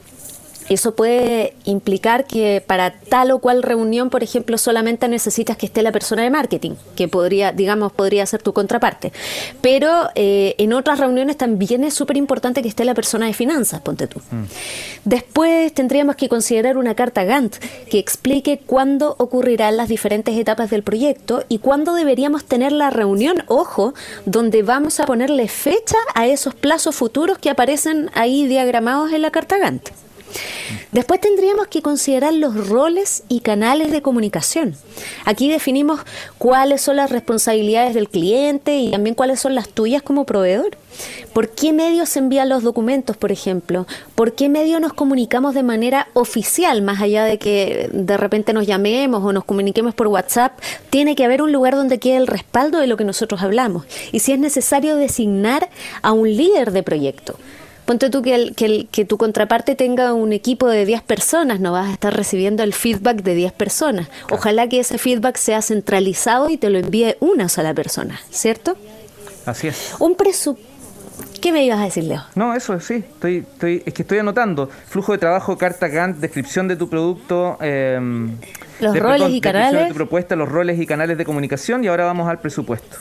Eso 0.73 0.95
puede 0.95 1.55
implicar 1.65 2.25
que 2.27 2.63
para 2.67 2.93
tal 2.93 3.31
o 3.33 3.41
cual 3.41 3.63
reunión, 3.63 4.09
por 4.09 4.23
ejemplo, 4.23 4.57
solamente 4.57 5.07
necesitas 5.07 5.59
que 5.59 5.67
esté 5.67 5.83
la 5.83 5.93
persona 5.93 6.23
de 6.23 6.31
marketing, 6.31 6.73
que 6.97 7.09
podría, 7.09 7.53
digamos, 7.53 7.93
podría 7.93 8.25
ser 8.25 8.43
tu 8.43 8.55
contraparte. 8.55 9.13
Pero 9.61 10.09
eh, 10.15 10.55
en 10.57 10.73
otras 10.73 10.99
reuniones 10.99 11.37
también 11.37 11.85
es 11.85 11.93
súper 11.93 12.17
importante 12.17 12.63
que 12.63 12.69
esté 12.69 12.87
la 12.87 12.95
persona 12.95 13.27
de 13.27 13.35
finanzas, 13.35 13.83
ponte 13.83 14.07
tú. 14.07 14.21
Mm. 14.31 14.45
Después 15.05 15.75
tendríamos 15.75 16.17
que 16.17 16.31
considerar 16.31 16.79
una 16.79 16.95
carta 16.95 17.25
Gantt 17.25 17.57
que 17.91 17.99
explique 17.99 18.63
cuándo 18.65 19.15
ocurrirán 19.19 19.77
las 19.77 19.89
diferentes 19.89 20.39
etapas 20.39 20.71
del 20.71 20.83
proyecto 20.83 21.45
y 21.51 21.59
cuándo 21.59 21.93
deberíamos 21.93 22.45
tener 22.45 22.73
la 22.73 22.89
reunión, 22.89 23.45
ojo, 23.49 23.93
donde 24.25 24.63
vamos 24.63 25.01
a 25.01 25.05
ponerle 25.05 25.49
fecha 25.49 25.99
a 26.15 26.27
esos 26.27 26.55
plazos 26.55 26.95
futuros 26.95 27.37
que 27.37 27.51
aparecen 27.51 28.11
ahí 28.15 28.47
diagramados 28.47 29.13
en 29.13 29.21
la 29.21 29.31
carta 29.31 29.59
Gantt. 29.59 29.91
Después 30.93 31.21
tendríamos 31.21 31.69
que 31.69 31.83
considerar 31.83 32.35
los 32.35 32.69
roles 32.69 33.25
y 33.29 33.41
canales 33.41 33.91
de 33.91 34.03
comunicación. 34.03 34.77
Aquí 35.25 35.49
definimos 35.49 36.01
cuáles 36.39 36.83
son 36.83 36.97
las 36.97 37.11
responsabilidades 37.11 37.95
del 37.95 38.09
cliente 38.09 38.77
y 38.77 38.91
también 38.91 39.15
cuáles 39.15 39.41
son 39.41 39.55
las 39.55 39.69
tuyas 39.69 40.03
como 40.03 40.25
proveedor. 40.25 40.77
¿Por 41.33 41.51
qué 41.51 41.73
medios 41.73 42.11
se 42.11 42.19
envían 42.19 42.49
los 42.49 42.63
documentos, 42.63 43.17
por 43.17 43.33
ejemplo? 43.33 43.87
¿Por 44.15 44.35
qué 44.35 44.49
medio 44.49 44.81
nos 44.81 44.93
comunicamos 44.93 45.55
de 45.55 45.63
manera 45.63 46.09
oficial, 46.13 46.83
más 46.83 47.01
allá 47.01 47.25
de 47.25 47.39
que 47.39 47.89
de 47.93 48.17
repente 48.17 48.53
nos 48.53 48.67
llamemos 48.67 49.25
o 49.25 49.33
nos 49.33 49.45
comuniquemos 49.45 49.95
por 49.95 50.09
WhatsApp? 50.09 50.59
Tiene 50.91 51.17
que 51.17 51.25
haber 51.25 51.41
un 51.41 51.53
lugar 51.53 51.75
donde 51.75 51.99
quede 51.99 52.17
el 52.17 52.27
respaldo 52.27 52.79
de 52.79 52.87
lo 52.87 52.97
que 52.97 53.05
nosotros 53.05 53.43
hablamos. 53.43 53.87
Y 54.13 54.21
si 54.21 54.33
es 54.33 54.39
necesario 54.39 54.97
designar 54.97 55.71
a 56.03 56.13
un 56.13 56.29
líder 56.29 56.73
de 56.73 56.83
proyecto 56.83 57.37
Ponte 57.85 58.11
tú 58.11 58.23
que, 58.23 58.35
el, 58.35 58.55
que, 58.55 58.87
que 58.91 59.05
tu 59.05 59.19
contraparte 59.19 59.75
tenga 59.75 60.13
un 60.13 60.33
equipo 60.33 60.69
de 60.69 60.87
10 60.87 61.03
personas, 61.03 61.59
no 61.61 61.73
vas 61.73 61.89
a 61.89 61.93
estar 61.93 62.15
recibiendo 62.17 62.63
el 62.63 62.73
feedback 62.75 63.23
de 63.23 63.35
10 63.35 63.53
personas. 63.53 64.09
Ojalá 64.31 64.69
que 64.69 64.81
ese 64.81 64.99
feedback 64.99 65.37
sea 65.37 65.63
centralizado 65.63 66.49
y 66.49 66.57
te 66.57 66.71
lo 66.71 66.79
envíe 66.79 67.17
una 67.21 67.49
sola 67.49 67.75
persona, 67.75 68.21
¿cierto? 68.31 68.77
Así 69.47 69.67
es. 69.69 69.95
Un 69.99 70.15
presupuesto. 70.15 70.71
¿Qué 71.41 71.51
me 71.51 71.65
ibas 71.65 71.81
a 71.81 71.85
decir, 71.85 72.05
Leo? 72.05 72.23
No, 72.37 72.55
eso 72.55 72.79
sí, 72.79 72.95
estoy, 72.95 73.39
estoy, 73.39 73.83
es 73.85 73.93
que 73.93 74.03
estoy 74.03 74.19
anotando. 74.19 74.71
Flujo 74.87 75.11
de 75.11 75.19
trabajo, 75.19 75.59
carta 75.59 75.89
Gantt, 75.89 76.19
descripción 76.19 76.69
de 76.69 76.77
tu 76.77 76.89
producto. 76.89 77.59
Eh, 77.61 77.99
los 78.81 78.93
de- 78.93 79.01
roles 79.01 79.19
perdón, 79.23 79.35
y 79.35 79.41
canales. 79.41 79.83
De 79.83 79.89
tu 79.89 79.95
propuesta, 79.95 80.37
los 80.37 80.49
roles 80.49 80.81
y 80.81 80.87
canales 80.87 81.19
de 81.19 81.25
comunicación 81.25 81.83
y 81.83 81.89
ahora 81.89 82.05
vamos 82.05 82.29
al 82.29 82.39
presupuesto. 82.39 82.97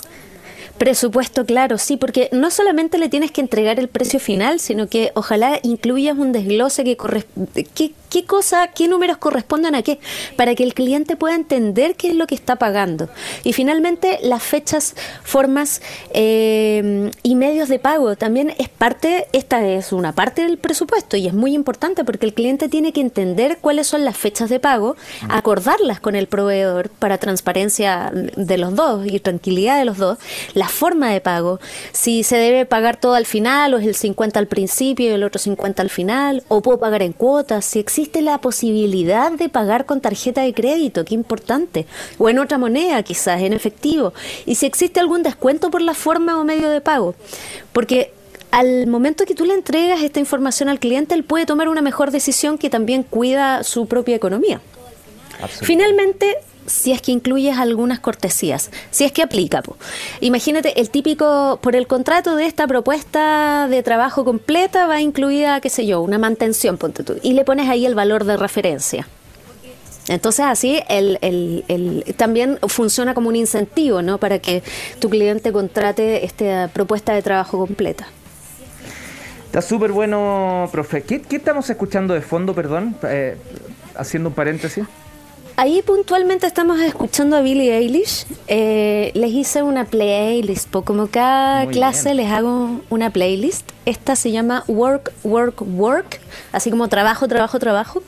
Presupuesto, 0.81 1.45
claro, 1.45 1.77
sí, 1.77 1.95
porque 1.95 2.27
no 2.31 2.49
solamente 2.49 2.97
le 2.97 3.07
tienes 3.07 3.29
que 3.31 3.39
entregar 3.39 3.79
el 3.79 3.87
precio 3.87 4.19
final, 4.19 4.59
sino 4.59 4.87
que 4.87 5.11
ojalá 5.13 5.59
incluyas 5.61 6.17
un 6.17 6.31
desglose 6.31 6.83
que 6.83 6.97
corres- 6.97 7.27
qué, 7.75 7.91
qué 8.11 8.25
cosa, 8.25 8.67
qué 8.67 8.87
números 8.87 9.17
corresponden 9.17 9.73
a 9.73 9.81
qué, 9.81 9.99
para 10.35 10.53
que 10.53 10.63
el 10.63 10.73
cliente 10.75 11.15
pueda 11.15 11.33
entender 11.33 11.95
qué 11.95 12.09
es 12.09 12.15
lo 12.15 12.27
que 12.27 12.35
está 12.35 12.57
pagando. 12.57 13.09
Y 13.43 13.53
finalmente, 13.53 14.19
las 14.21 14.43
fechas, 14.43 14.95
formas 15.23 15.81
eh, 16.13 17.09
y 17.23 17.35
medios 17.35 17.69
de 17.69 17.79
pago. 17.79 18.15
También 18.17 18.53
es 18.57 18.67
parte, 18.67 19.27
esta 19.31 19.65
es 19.65 19.93
una 19.93 20.11
parte 20.11 20.43
del 20.43 20.57
presupuesto 20.57 21.15
y 21.15 21.25
es 21.25 21.33
muy 21.33 21.53
importante 21.55 22.03
porque 22.03 22.25
el 22.25 22.33
cliente 22.33 22.67
tiene 22.67 22.91
que 22.91 22.99
entender 22.99 23.59
cuáles 23.61 23.87
son 23.87 24.03
las 24.03 24.17
fechas 24.17 24.49
de 24.49 24.59
pago, 24.59 24.97
acordarlas 25.29 26.01
con 26.01 26.15
el 26.15 26.27
proveedor 26.27 26.89
para 26.89 27.17
transparencia 27.17 28.11
de 28.11 28.57
los 28.57 28.75
dos 28.75 29.07
y 29.07 29.19
tranquilidad 29.21 29.79
de 29.79 29.85
los 29.85 29.97
dos, 29.97 30.17
la 30.53 30.67
forma 30.67 31.11
de 31.11 31.21
pago, 31.21 31.59
si 31.93 32.23
se 32.23 32.35
debe 32.35 32.65
pagar 32.65 32.97
todo 32.97 33.13
al 33.13 33.25
final 33.25 33.73
o 33.73 33.77
es 33.77 33.87
el 33.87 33.95
50 33.95 34.37
al 34.37 34.47
principio 34.47 35.05
y 35.05 35.13
el 35.13 35.23
otro 35.23 35.39
50 35.39 35.81
al 35.81 35.89
final, 35.89 36.43
o 36.49 36.61
puedo 36.61 36.79
pagar 36.79 37.03
en 37.03 37.13
cuotas, 37.13 37.63
si 37.63 37.79
existe 37.79 38.00
la 38.21 38.39
posibilidad 38.39 39.31
de 39.31 39.49
pagar 39.49 39.85
con 39.85 40.01
tarjeta 40.01 40.41
de 40.41 40.53
crédito, 40.53 41.05
qué 41.05 41.13
importante, 41.13 41.85
o 42.17 42.29
en 42.29 42.39
otra 42.39 42.57
moneda 42.57 43.03
quizás, 43.03 43.41
en 43.41 43.53
efectivo, 43.53 44.13
y 44.45 44.55
si 44.55 44.65
existe 44.65 44.99
algún 44.99 45.23
descuento 45.23 45.69
por 45.69 45.81
la 45.81 45.93
forma 45.93 46.39
o 46.39 46.43
medio 46.43 46.69
de 46.69 46.81
pago, 46.81 47.15
porque 47.73 48.13
al 48.51 48.87
momento 48.87 49.25
que 49.25 49.33
tú 49.35 49.45
le 49.45 49.53
entregas 49.53 50.01
esta 50.01 50.19
información 50.19 50.69
al 50.69 50.79
cliente, 50.79 51.15
él 51.15 51.23
puede 51.23 51.45
tomar 51.45 51.69
una 51.69 51.81
mejor 51.81 52.11
decisión 52.11 52.57
que 52.57 52.69
también 52.69 53.03
cuida 53.03 53.63
su 53.63 53.87
propia 53.87 54.15
economía. 54.15 54.61
Finalmente, 55.61 56.37
si 56.67 56.91
es 56.91 57.01
que 57.01 57.11
incluyes 57.11 57.57
algunas 57.57 57.99
cortesías, 57.99 58.69
si 58.91 59.03
es 59.03 59.11
que 59.11 59.23
aplica. 59.23 59.61
po. 59.61 59.77
Imagínate, 60.19 60.79
el 60.79 60.89
típico, 60.89 61.59
por 61.61 61.75
el 61.75 61.87
contrato 61.87 62.35
de 62.35 62.45
esta 62.45 62.67
propuesta 62.67 63.67
de 63.69 63.83
trabajo 63.83 64.23
completa 64.25 64.85
va 64.87 65.01
incluida, 65.01 65.59
qué 65.61 65.69
sé 65.69 65.85
yo, 65.85 66.01
una 66.01 66.17
mantención, 66.17 66.77
ponte 66.77 67.03
tú, 67.03 67.17
y 67.21 67.33
le 67.33 67.43
pones 67.43 67.67
ahí 67.69 67.85
el 67.85 67.95
valor 67.95 68.23
de 68.25 68.37
referencia. 68.37 69.07
Entonces 70.07 70.45
así 70.45 70.81
el, 70.89 71.19
el- 71.21 71.63
el- 71.67 72.15
también 72.17 72.57
funciona 72.67 73.13
como 73.13 73.29
un 73.29 73.35
incentivo, 73.35 74.01
¿no? 74.01 74.17
Para 74.17 74.39
que 74.39 74.63
tu 74.99 75.09
cliente 75.09 75.51
contrate 75.51 76.25
esta 76.25 76.69
propuesta 76.73 77.13
de 77.13 77.21
trabajo 77.21 77.57
completa. 77.59 78.07
Está 79.45 79.61
súper 79.61 79.91
bueno, 79.91 80.69
profe. 80.71 81.03
¿Qué, 81.03 81.21
qué 81.21 81.35
estamos 81.35 81.69
escuchando 81.69 82.13
de 82.13 82.21
fondo, 82.21 82.55
perdón? 82.55 82.95
Eh, 83.03 83.37
haciendo 83.95 84.29
un 84.29 84.35
paréntesis. 84.35 84.85
Ahí 85.61 85.83
puntualmente 85.83 86.47
estamos 86.47 86.79
escuchando 86.79 87.35
a 87.35 87.41
Billie 87.41 87.77
Eilish. 87.77 88.25
Eh, 88.47 89.11
les 89.13 89.31
hice 89.31 89.61
una 89.61 89.85
playlist, 89.85 90.71
como 90.71 91.05
cada 91.05 91.65
Muy 91.65 91.73
clase 91.75 92.15
bien. 92.15 92.17
les 92.17 92.31
hago 92.31 92.81
una 92.89 93.11
playlist. 93.11 93.69
Esta 93.85 94.15
se 94.15 94.31
llama 94.31 94.63
Work, 94.67 95.13
Work, 95.23 95.61
Work, 95.61 96.19
así 96.51 96.71
como 96.71 96.87
trabajo, 96.87 97.27
trabajo, 97.27 97.59
trabajo. 97.59 98.01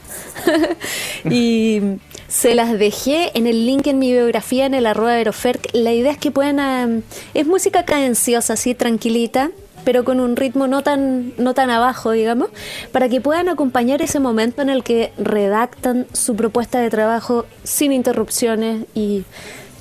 y 1.30 1.80
se 2.28 2.56
las 2.56 2.72
dejé 2.80 3.30
en 3.38 3.46
el 3.46 3.68
link 3.68 3.86
en 3.86 4.00
mi 4.00 4.12
biografía 4.12 4.66
en 4.66 4.74
el 4.74 4.88
arroba 4.88 5.12
Aeroferc. 5.12 5.70
La 5.74 5.94
idea 5.94 6.12
es 6.12 6.18
que 6.18 6.32
puedan... 6.32 6.60
ah, 6.60 6.88
es 7.36 7.46
música 7.46 7.86
cadenciosa, 7.86 8.54
así 8.54 8.74
tranquilita 8.74 9.52
pero 9.84 10.04
con 10.04 10.20
un 10.20 10.36
ritmo 10.36 10.68
no 10.68 10.84
tan, 10.84 11.34
no 11.38 11.54
tan 11.54 11.70
abajo, 11.70 12.12
digamos, 12.12 12.50
para 12.92 13.10
que 13.10 13.22
puedan 13.22 13.50
acompañar 13.50 14.02
ese 14.02 14.20
momento 14.20 14.62
en 14.62 14.70
el 14.70 14.84
que 14.84 15.14
redactan 15.18 16.08
su 16.14 16.36
propuesta 16.36 16.80
de 16.80 16.90
trabajo 16.90 17.46
sin 17.64 17.92
interrupciones 17.92 18.86
y, 18.94 19.24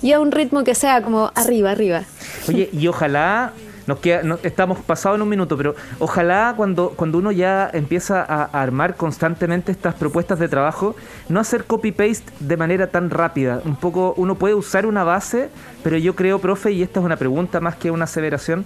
y 0.02 0.12
a 0.12 0.21
un 0.21 0.32
ritmo 0.32 0.64
que 0.64 0.75
sea 0.75 1.02
como 1.02 1.30
arriba, 1.35 1.71
arriba. 1.71 2.02
Oye, 2.49 2.68
y 2.73 2.87
ojalá, 2.87 3.52
nos 3.92 4.00
queda, 4.00 4.22
no- 4.22 4.38
estamos 4.42 4.78
pasados 4.80 5.16
en 5.16 5.22
un 5.22 5.28
minuto, 5.28 5.56
pero 5.56 5.75
ojalá 5.99 6.54
cuando, 6.56 6.90
cuando 6.96 7.18
uno 7.18 7.30
ya 7.30 7.70
empieza 7.72 8.22
a, 8.22 8.44
armar 8.62 8.96
constantemente 8.96 9.70
estas 9.70 9.94
propuestas 9.94 10.38
de 10.38 10.49
trabajo, 10.49 10.96
no 11.28 11.40
hacer 11.40 11.64
copy-paste 11.64 12.32
de 12.40 12.56
manera 12.56 12.87
tan 12.87 13.11
rápida. 13.11 13.61
Un 13.64 13.76
poco, 13.76 14.14
uno 14.16 14.34
puede 14.37 14.54
usar 14.54 14.87
una 14.87 15.04
base, 15.04 15.50
pero 15.82 15.99
yo 15.99 16.14
creo, 16.14 16.38
profe, 16.38 16.72
y 16.72 16.82
esta 16.82 17.00
es 17.00 17.06
una 17.06 17.16
pregunta 17.16 17.61
más 17.61 17.76
que 17.76 17.90
una 17.90 18.04
aseveración, 18.04 18.64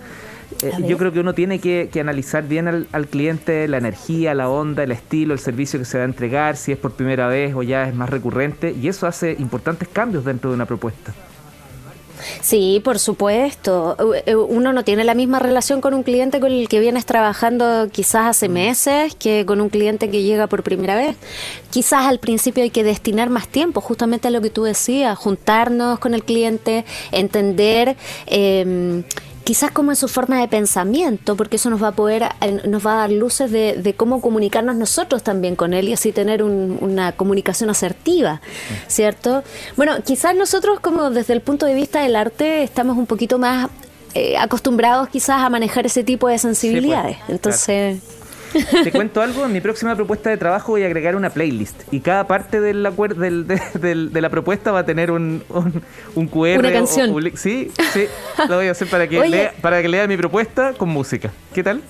eh, 0.62 0.70
yo 0.86 0.96
creo 0.96 1.10
que 1.12 1.18
uno 1.18 1.34
tiene 1.34 1.58
que, 1.58 1.90
que 1.92 1.98
analizar 2.00 2.44
bien 2.44 2.68
al, 2.68 2.86
al 2.92 3.08
cliente 3.08 3.66
la 3.66 3.78
energía, 3.78 4.32
la 4.32 4.48
onda, 4.48 4.84
el 4.84 4.92
estilo, 4.92 5.34
el 5.34 5.40
servicio 5.40 5.78
que 5.80 5.84
se 5.84 5.98
va 5.98 6.04
a 6.04 6.06
entregar, 6.06 6.56
si 6.56 6.70
es 6.70 6.78
por 6.78 6.92
primera 6.92 7.26
vez 7.26 7.52
o 7.54 7.64
ya 7.64 7.88
es 7.88 7.94
más 7.94 8.08
recurrente, 8.10 8.70
y 8.70 8.86
eso 8.86 9.08
hace 9.08 9.32
importantes 9.40 9.88
cambios 9.88 10.24
dentro 10.24 10.50
de 10.50 10.54
una 10.54 10.66
propuesta. 10.66 11.12
Sí, 12.40 12.80
por 12.84 12.98
supuesto. 12.98 13.96
U- 13.98 14.32
u- 14.36 14.44
Uno 14.44 14.72
no 14.72 14.84
tiene 14.84 15.04
la 15.04 15.14
misma 15.14 15.38
relación 15.38 15.80
con 15.80 15.94
un 15.94 16.02
cliente 16.02 16.40
con 16.40 16.50
el 16.52 16.68
que 16.68 16.80
vienes 16.80 17.06
trabajando 17.06 17.88
quizás 17.90 18.26
hace 18.26 18.48
meses 18.48 19.14
que 19.14 19.44
con 19.46 19.60
un 19.60 19.68
cliente 19.68 20.10
que 20.10 20.22
llega 20.22 20.46
por 20.46 20.62
primera 20.62 20.94
vez. 20.96 21.16
Quizás 21.70 22.06
al 22.06 22.18
principio 22.18 22.62
hay 22.62 22.70
que 22.70 22.84
destinar 22.84 23.28
más 23.30 23.48
tiempo, 23.48 23.80
justamente 23.80 24.28
a 24.28 24.30
lo 24.30 24.40
que 24.40 24.50
tú 24.50 24.64
decías, 24.64 25.16
juntarnos 25.18 25.98
con 25.98 26.14
el 26.14 26.22
cliente, 26.24 26.84
entender. 27.12 27.96
eh, 28.26 29.02
Quizás 29.46 29.70
como 29.70 29.92
en 29.92 29.96
su 29.96 30.08
forma 30.08 30.40
de 30.40 30.48
pensamiento, 30.48 31.36
porque 31.36 31.54
eso 31.54 31.70
nos 31.70 31.80
va 31.80 31.88
a 31.88 31.92
poder, 31.92 32.24
eh, 32.40 32.60
nos 32.66 32.84
va 32.84 32.94
a 32.94 32.96
dar 32.96 33.12
luces 33.12 33.48
de, 33.52 33.76
de 33.80 33.94
cómo 33.94 34.20
comunicarnos 34.20 34.74
nosotros 34.74 35.22
también 35.22 35.54
con 35.54 35.72
él 35.72 35.88
y 35.88 35.92
así 35.92 36.10
tener 36.10 36.42
un- 36.42 36.76
una 36.80 37.12
comunicación 37.12 37.70
asertiva, 37.70 38.40
¿cierto? 38.88 39.44
Bueno, 39.76 39.92
quizás 40.04 40.34
nosotros 40.34 40.80
como 40.80 41.10
desde 41.10 41.32
el 41.32 41.42
punto 41.42 41.64
de 41.64 41.74
vista 41.74 42.00
del 42.02 42.16
arte 42.16 42.64
estamos 42.64 42.96
un 42.98 43.06
poquito 43.06 43.38
más 43.38 43.68
eh, 44.14 44.36
acostumbrados 44.36 45.08
quizás 45.10 45.42
a 45.42 45.48
manejar 45.48 45.86
ese 45.86 46.02
tipo 46.02 46.26
de 46.28 46.38
sensibilidades. 46.38 47.16
claro. 47.18 47.32
Entonces, 47.32 47.98
Te 48.84 48.90
cuento 48.92 49.20
algo, 49.20 49.44
en 49.44 49.52
mi 49.52 49.60
próxima 49.60 49.94
propuesta 49.94 50.30
de 50.30 50.36
trabajo 50.36 50.72
voy 50.72 50.82
a 50.82 50.86
agregar 50.86 51.16
una 51.16 51.30
playlist 51.30 51.82
y 51.92 52.00
cada 52.00 52.26
parte 52.26 52.60
del 52.60 52.84
acuer- 52.86 53.14
del- 53.14 53.46
de, 53.46 53.60
de 54.10 54.20
la 54.20 54.30
propuesta 54.30 54.72
va 54.72 54.80
a 54.80 54.86
tener 54.86 55.10
un, 55.10 55.42
un, 55.48 55.82
un 56.14 56.26
QR. 56.28 56.58
Una 56.60 56.72
canción. 56.72 57.10
o 57.10 57.20
sí, 57.36 57.70
sí, 57.92 58.04
lo 58.48 58.56
voy 58.56 58.68
a 58.68 58.72
hacer 58.72 58.88
para 58.88 59.08
que, 59.08 59.18
Oye. 59.20 59.30
lea, 59.30 59.54
para 59.60 59.82
que 59.82 59.88
lea 59.88 60.06
mi 60.06 60.16
propuesta 60.16 60.72
con 60.74 60.88
música. 60.88 61.30
¿Qué 61.54 61.62
tal? 61.62 61.82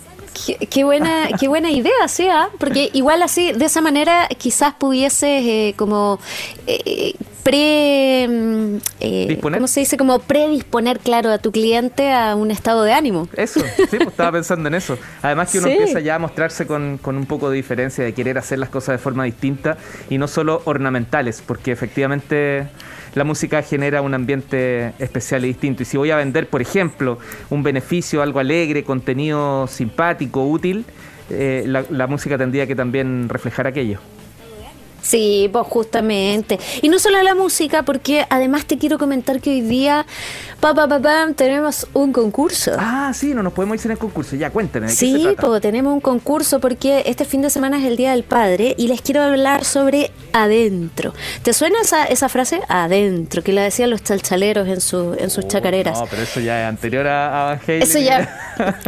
Qué, 0.46 0.56
qué 0.66 0.84
buena, 0.84 1.28
qué 1.40 1.48
buena 1.48 1.70
idea, 1.70 2.08
sí, 2.08 2.28
¿ah? 2.28 2.50
porque 2.58 2.90
igual 2.92 3.22
así, 3.22 3.52
de 3.52 3.64
esa 3.64 3.80
manera, 3.80 4.28
quizás 4.36 4.74
pudieses 4.74 5.42
eh, 5.46 5.72
como 5.76 6.18
eh, 6.66 7.14
pre, 7.46 8.26
mm, 8.28 8.76
eh. 8.98 9.38
¿cómo 9.40 9.68
se 9.68 9.78
dice? 9.78 9.96
Como 9.96 10.18
predisponer, 10.18 10.98
claro, 10.98 11.30
a 11.30 11.38
tu 11.38 11.52
cliente 11.52 12.12
a 12.12 12.34
un 12.34 12.50
estado 12.50 12.82
de 12.82 12.92
ánimo. 12.92 13.28
Eso, 13.36 13.60
sí, 13.60 13.84
pues 13.98 14.08
estaba 14.08 14.32
pensando 14.32 14.66
en 14.66 14.74
eso. 14.74 14.98
Además 15.22 15.52
que 15.52 15.58
uno 15.58 15.68
Sí. 15.68 15.74
empieza 15.74 16.00
ya 16.00 16.16
a 16.16 16.18
mostrarse 16.18 16.66
con, 16.66 16.98
con 16.98 17.16
un 17.16 17.24
poco 17.26 17.48
de 17.48 17.54
diferencia, 17.54 18.02
de 18.02 18.12
querer 18.14 18.36
hacer 18.36 18.58
las 18.58 18.68
cosas 18.68 18.94
de 18.94 18.98
forma 18.98 19.22
distinta 19.22 19.76
y 20.10 20.18
no 20.18 20.26
solo 20.26 20.60
ornamentales, 20.64 21.40
porque 21.46 21.70
efectivamente 21.70 22.66
la 23.14 23.22
música 23.22 23.62
genera 23.62 24.02
un 24.02 24.14
ambiente 24.14 24.92
especial 24.98 25.44
y 25.44 25.48
distinto. 25.48 25.84
Y 25.84 25.86
si 25.86 25.96
voy 25.96 26.10
a 26.10 26.16
vender, 26.16 26.48
por 26.48 26.60
ejemplo, 26.62 27.20
un 27.48 27.62
beneficio, 27.62 28.22
algo 28.22 28.40
alegre, 28.40 28.82
contenido 28.82 29.68
simpático, 29.68 30.44
útil, 30.44 30.84
eh, 31.30 31.62
la, 31.64 31.84
la 31.90 32.08
música 32.08 32.36
tendría 32.36 32.66
que 32.66 32.74
también 32.74 33.28
reflejar 33.28 33.68
aquello. 33.68 34.00
Sí, 35.06 35.48
pues 35.52 35.64
justamente. 35.68 36.58
Y 36.82 36.88
no 36.88 36.98
solo 36.98 37.22
la 37.22 37.34
música, 37.34 37.82
porque 37.84 38.26
además 38.28 38.64
te 38.66 38.76
quiero 38.76 38.98
comentar 38.98 39.40
que 39.40 39.50
hoy 39.50 39.60
día, 39.60 40.04
pa, 40.60 40.74
pa, 40.74 40.88
pa, 40.88 40.98
pam, 41.00 41.34
tenemos 41.34 41.86
un 41.92 42.12
concurso. 42.12 42.72
Ah, 42.78 43.12
sí, 43.14 43.32
no 43.34 43.42
nos 43.42 43.52
podemos 43.52 43.76
ir 43.80 43.86
en 43.86 43.92
el 43.92 43.98
concurso. 43.98 44.34
Ya, 44.34 44.50
cuénteme. 44.50 44.86
¿de 44.86 44.92
qué 44.92 44.96
se 44.98 45.06
Sí, 45.06 45.22
trata? 45.22 45.46
pues 45.46 45.62
tenemos 45.62 45.92
un 45.92 46.00
concurso 46.00 46.58
porque 46.58 47.04
este 47.06 47.24
fin 47.24 47.42
de 47.42 47.50
semana 47.50 47.78
es 47.78 47.84
el 47.84 47.96
Día 47.96 48.10
del 48.12 48.24
Padre 48.24 48.74
y 48.76 48.88
les 48.88 49.00
quiero 49.00 49.22
hablar 49.22 49.64
sobre 49.64 50.10
adentro. 50.32 51.14
¿Te 51.42 51.52
suena 51.52 51.76
esa, 51.82 52.04
esa 52.06 52.28
frase? 52.28 52.60
Adentro, 52.68 53.42
que 53.44 53.52
la 53.52 53.62
decían 53.62 53.90
los 53.90 54.02
chalchaleros 54.02 54.66
en, 54.68 54.80
su, 54.80 55.14
en 55.18 55.30
sus 55.30 55.46
chacareras. 55.46 55.98
Oh, 55.98 56.04
No, 56.04 56.06
pero 56.10 56.22
eso 56.22 56.40
ya 56.40 56.62
es 56.62 56.68
anterior 56.68 57.06
a, 57.06 57.52
a. 57.52 57.60
Eso 57.68 57.98
ya, 58.00 58.28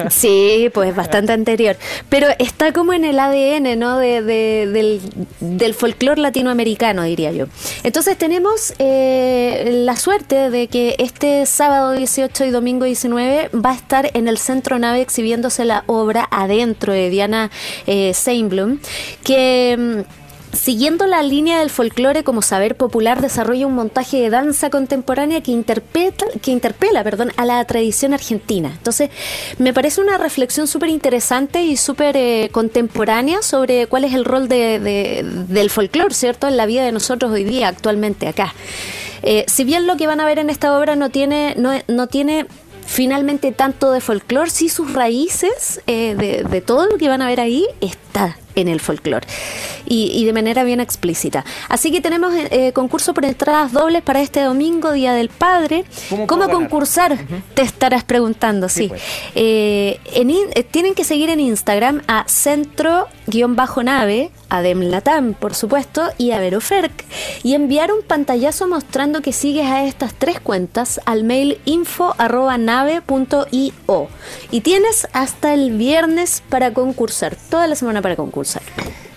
sí, 0.10 0.70
pues 0.74 0.94
bastante 0.96 1.32
anterior. 1.32 1.76
Pero 2.08 2.26
está 2.38 2.72
como 2.72 2.92
en 2.92 3.04
el 3.04 3.18
ADN, 3.20 3.78
¿no? 3.78 3.98
De, 3.98 4.22
de- 4.22 4.66
del, 4.72 5.00
del 5.40 5.74
folclore 5.74 6.07
latinoamericano, 6.16 7.02
diría 7.02 7.32
yo. 7.32 7.46
Entonces 7.82 8.16
tenemos 8.16 8.72
eh, 8.78 9.82
la 9.84 9.96
suerte 9.96 10.50
de 10.50 10.68
que 10.68 10.94
este 10.98 11.44
sábado 11.44 11.92
18 11.92 12.44
y 12.46 12.50
domingo 12.50 12.84
19 12.84 13.50
va 13.54 13.72
a 13.72 13.74
estar 13.74 14.10
en 14.14 14.28
el 14.28 14.38
Centro 14.38 14.78
Nave 14.78 15.00
exhibiéndose 15.02 15.64
la 15.64 15.84
obra 15.86 16.28
adentro 16.30 16.92
de 16.92 17.10
Diana 17.10 17.50
eh, 17.86 18.14
Seinblum, 18.14 18.78
que 19.24 19.76
mm, 19.76 20.27
Siguiendo 20.52 21.06
la 21.06 21.22
línea 21.22 21.58
del 21.58 21.68
folclore 21.68 22.24
como 22.24 22.40
saber 22.40 22.74
popular, 22.74 23.20
desarrolla 23.20 23.66
un 23.66 23.74
montaje 23.74 24.16
de 24.18 24.30
danza 24.30 24.70
contemporánea 24.70 25.42
que, 25.42 25.50
interpreta, 25.50 26.24
que 26.40 26.50
interpela 26.50 27.04
perdón, 27.04 27.32
a 27.36 27.44
la 27.44 27.62
tradición 27.66 28.14
argentina. 28.14 28.72
Entonces, 28.72 29.10
me 29.58 29.74
parece 29.74 30.00
una 30.00 30.16
reflexión 30.16 30.66
súper 30.66 30.88
interesante 30.88 31.62
y 31.62 31.76
súper 31.76 32.16
eh, 32.16 32.48
contemporánea 32.50 33.42
sobre 33.42 33.86
cuál 33.88 34.04
es 34.04 34.14
el 34.14 34.24
rol 34.24 34.48
de, 34.48 35.22
del 35.48 35.70
folclore, 35.70 36.14
¿cierto?, 36.14 36.48
en 36.48 36.56
la 36.56 36.64
vida 36.64 36.82
de 36.82 36.92
nosotros 36.92 37.30
hoy 37.30 37.44
día, 37.44 37.68
actualmente 37.68 38.26
acá. 38.26 38.54
Eh, 39.22 39.44
si 39.48 39.64
bien 39.64 39.86
lo 39.86 39.96
que 39.96 40.06
van 40.06 40.20
a 40.20 40.24
ver 40.24 40.38
en 40.38 40.48
esta 40.48 40.78
obra 40.78 40.96
no 40.96 41.10
tiene, 41.10 41.54
no, 41.58 41.72
no 41.88 42.06
tiene 42.06 42.46
finalmente 42.86 43.52
tanto 43.52 43.92
de 43.92 44.00
folclore, 44.00 44.48
sí 44.48 44.70
sus 44.70 44.94
raíces 44.94 45.82
eh, 45.86 46.14
de, 46.16 46.44
de 46.44 46.60
todo 46.62 46.86
lo 46.86 46.96
que 46.96 47.08
van 47.08 47.20
a 47.20 47.26
ver 47.26 47.38
ahí 47.38 47.66
está 47.82 48.38
en 48.60 48.68
el 48.68 48.80
folclore 48.80 49.26
y, 49.88 50.24
de 50.24 50.32
manera 50.32 50.64
bien 50.64 50.80
explícita. 50.80 51.44
Así 51.68 51.90
que 51.90 52.00
tenemos 52.00 52.32
eh, 52.34 52.72
concurso 52.72 53.14
por 53.14 53.24
entradas 53.24 53.72
dobles 53.72 54.02
para 54.02 54.20
este 54.20 54.42
domingo, 54.42 54.92
Día 54.92 55.14
del 55.14 55.28
Padre. 55.28 55.84
¿Cómo, 56.26 56.48
concursar? 56.48 57.18
Te 57.54 57.62
estarás 57.62 58.04
preguntando, 58.04 58.68
sí. 58.68 58.88
Pues. 58.88 59.02
Eh, 59.34 60.00
eh, 60.04 60.64
tienen 60.64 60.94
que 60.94 61.04
seguir 61.04 61.30
en 61.30 61.40
Instagram 61.40 62.02
a 62.06 62.24
centro-nave, 62.28 64.30
a 64.50 64.62
Demlatam, 64.62 65.34
por 65.34 65.54
supuesto, 65.54 66.08
y 66.16 66.32
a 66.32 66.40
Veroferc, 66.40 67.04
y 67.42 67.54
enviar 67.54 67.92
un 67.92 68.02
pantallazo 68.02 68.66
mostrando 68.66 69.20
que 69.20 69.32
sigues 69.32 69.66
a 69.66 69.84
estas 69.84 70.14
tres 70.14 70.40
cuentas 70.40 71.00
al 71.04 71.24
mail 71.24 71.60
info.nave.io. 71.64 74.08
Y 74.50 74.60
tienes 74.60 75.08
hasta 75.12 75.54
el 75.54 75.76
viernes 75.76 76.42
para 76.48 76.72
concursar, 76.72 77.36
toda 77.50 77.66
la 77.66 77.74
semana 77.74 78.02
para 78.02 78.16
concursar. 78.16 78.47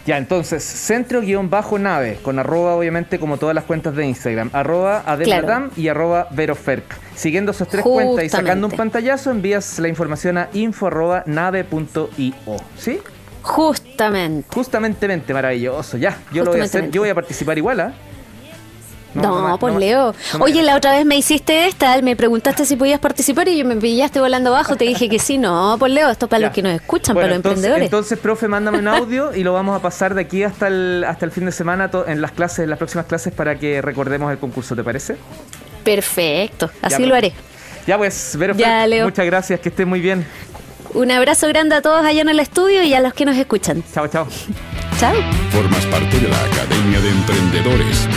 Ya, 0.05 0.17
entonces, 0.17 0.63
centro-nave, 0.63 2.17
con 2.23 2.39
arroba, 2.39 2.75
obviamente, 2.75 3.19
como 3.19 3.37
todas 3.37 3.53
las 3.53 3.65
cuentas 3.65 3.95
de 3.95 4.07
Instagram, 4.07 4.49
arroba 4.51 5.03
Adelatam 5.05 5.69
y 5.77 5.89
arroba 5.89 6.27
Veroferc. 6.31 6.83
Siguiendo 7.15 7.51
esas 7.51 7.67
tres 7.67 7.83
cuentas 7.83 8.25
y 8.25 8.29
sacando 8.29 8.67
un 8.67 8.73
pantallazo, 8.73 9.29
envías 9.29 9.77
la 9.77 9.87
información 9.87 10.39
a 10.39 10.49
info.nave.io. 10.53 12.33
¿Sí? 12.77 12.99
Justamente. 13.43 14.47
Justamente, 14.51 15.33
maravilloso. 15.33 15.97
Ya, 15.97 16.17
yo 16.31 16.43
lo 16.43 16.51
voy 16.51 16.61
a 16.61 16.63
hacer, 16.63 16.89
yo 16.89 17.01
voy 17.01 17.09
a 17.09 17.15
participar 17.15 17.57
igual, 17.57 17.79
¿ah? 17.79 17.93
No, 19.13 19.57
pues 19.59 19.75
Leo. 19.75 20.13
Oye, 20.39 20.61
la 20.63 20.75
otra 20.75 20.91
vez 20.93 21.05
me 21.05 21.17
hiciste 21.17 21.67
esta, 21.67 22.01
me 22.01 22.15
preguntaste 22.15 22.65
si 22.65 22.75
podías 22.75 22.99
participar 22.99 23.47
y 23.47 23.57
yo 23.57 23.65
me 23.65 23.75
pillaste 23.75 24.19
volando 24.19 24.51
abajo, 24.51 24.75
te 24.75 24.85
dije 24.85 25.09
que 25.09 25.19
sí, 25.19 25.37
no, 25.37 25.75
pues 25.79 25.91
Leo, 25.91 26.09
esto 26.09 26.27
para 26.27 26.45
los 26.45 26.51
que 26.51 26.61
nos 26.61 26.73
escuchan, 26.73 27.15
para 27.15 27.27
los 27.27 27.35
emprendedores. 27.37 27.85
Entonces, 27.85 28.17
profe, 28.19 28.47
mándame 28.47 28.79
un 28.79 28.87
audio 28.87 29.33
y 29.35 29.43
lo 29.43 29.53
vamos 29.53 29.77
a 29.77 29.81
pasar 29.81 30.13
de 30.13 30.21
aquí 30.21 30.43
hasta 30.43 30.67
el, 30.67 31.03
hasta 31.07 31.25
el 31.25 31.31
fin 31.31 31.45
de 31.45 31.51
semana 31.51 31.89
en 32.07 32.21
las 32.21 32.31
clases, 32.31 32.59
en 32.59 32.69
las 32.69 32.77
próximas 32.77 33.05
clases 33.05 33.33
para 33.33 33.57
que 33.57 33.81
recordemos 33.81 34.31
el 34.31 34.37
concurso, 34.37 34.75
¿te 34.75 34.83
parece? 34.83 35.17
Perfecto, 35.83 36.69
así 36.81 37.05
lo 37.05 37.15
haré. 37.15 37.33
Ya 37.87 37.97
pues, 37.97 38.35
Vero, 38.37 38.55
ya, 38.55 38.85
Leo. 38.87 39.05
muchas 39.05 39.25
gracias, 39.25 39.59
que 39.59 39.69
estés 39.69 39.87
muy 39.87 39.99
bien. 39.99 40.25
Un 40.93 41.09
abrazo 41.09 41.47
grande 41.47 41.75
a 41.75 41.81
todos 41.81 42.05
allá 42.05 42.21
en 42.21 42.29
el 42.29 42.39
estudio 42.39 42.83
y 42.83 42.93
a 42.93 42.99
los 42.99 43.13
que 43.13 43.25
nos 43.25 43.37
escuchan. 43.37 43.83
Chao, 43.93 44.07
chao. 44.07 44.27
chao. 44.99 45.13
Formas 45.51 45.85
parte 45.87 46.19
de 46.19 46.27
la 46.27 46.37
Academia 46.43 46.99
de 46.99 47.09
Emprendedores 47.09 48.07